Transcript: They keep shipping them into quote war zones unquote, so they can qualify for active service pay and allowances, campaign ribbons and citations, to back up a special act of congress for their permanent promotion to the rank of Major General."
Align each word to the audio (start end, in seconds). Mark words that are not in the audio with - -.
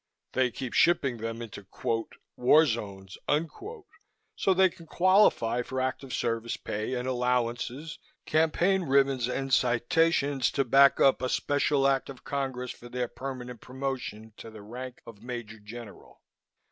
They 0.33 0.49
keep 0.49 0.73
shipping 0.73 1.17
them 1.17 1.43
into 1.43 1.63
quote 1.63 2.13
war 2.35 2.65
zones 2.65 3.19
unquote, 3.27 3.85
so 4.35 4.51
they 4.51 4.67
can 4.67 4.87
qualify 4.87 5.61
for 5.61 5.79
active 5.79 6.11
service 6.11 6.57
pay 6.57 6.95
and 6.95 7.07
allowances, 7.07 7.99
campaign 8.25 8.81
ribbons 8.81 9.29
and 9.29 9.53
citations, 9.53 10.49
to 10.53 10.65
back 10.65 10.99
up 10.99 11.21
a 11.21 11.29
special 11.29 11.87
act 11.87 12.09
of 12.09 12.23
congress 12.23 12.71
for 12.71 12.89
their 12.89 13.07
permanent 13.07 13.61
promotion 13.61 14.33
to 14.37 14.49
the 14.49 14.63
rank 14.63 15.01
of 15.05 15.21
Major 15.21 15.59
General." 15.59 16.19